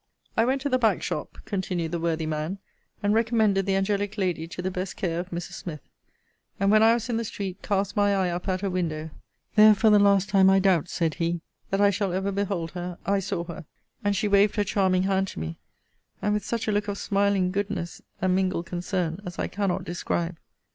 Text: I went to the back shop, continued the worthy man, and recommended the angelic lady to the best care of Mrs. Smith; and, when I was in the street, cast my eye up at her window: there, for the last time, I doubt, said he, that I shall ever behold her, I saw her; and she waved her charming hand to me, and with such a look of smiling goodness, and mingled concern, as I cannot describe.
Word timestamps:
I 0.35 0.45
went 0.45 0.61
to 0.63 0.69
the 0.69 0.79
back 0.79 1.03
shop, 1.03 1.37
continued 1.45 1.91
the 1.91 1.99
worthy 1.99 2.25
man, 2.25 2.57
and 3.03 3.13
recommended 3.13 3.67
the 3.67 3.75
angelic 3.75 4.17
lady 4.17 4.47
to 4.47 4.61
the 4.63 4.71
best 4.71 4.95
care 4.97 5.19
of 5.19 5.29
Mrs. 5.29 5.51
Smith; 5.53 5.81
and, 6.59 6.71
when 6.71 6.81
I 6.81 6.95
was 6.95 7.07
in 7.07 7.17
the 7.17 7.23
street, 7.23 7.61
cast 7.61 7.95
my 7.95 8.15
eye 8.15 8.31
up 8.31 8.47
at 8.49 8.61
her 8.61 8.69
window: 8.71 9.11
there, 9.53 9.75
for 9.75 9.91
the 9.91 9.99
last 9.99 10.27
time, 10.27 10.49
I 10.49 10.57
doubt, 10.57 10.89
said 10.89 11.13
he, 11.13 11.41
that 11.69 11.79
I 11.81 11.91
shall 11.91 12.13
ever 12.13 12.31
behold 12.31 12.71
her, 12.71 12.97
I 13.05 13.19
saw 13.19 13.43
her; 13.43 13.65
and 14.03 14.15
she 14.15 14.27
waved 14.27 14.55
her 14.55 14.63
charming 14.63 15.03
hand 15.03 15.27
to 15.27 15.39
me, 15.39 15.59
and 16.19 16.33
with 16.33 16.43
such 16.43 16.67
a 16.67 16.71
look 16.71 16.87
of 16.87 16.97
smiling 16.97 17.51
goodness, 17.51 18.01
and 18.23 18.35
mingled 18.35 18.65
concern, 18.65 19.19
as 19.23 19.37
I 19.37 19.47
cannot 19.47 19.83
describe. 19.83 20.35